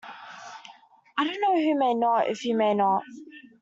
[1.15, 3.03] I don't know who may not, if you may not.